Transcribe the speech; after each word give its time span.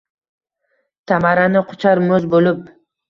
Tamarani 1.11 1.63
quchar 1.73 2.03
mo’z 2.09 2.27
bo’lib. 2.35 2.65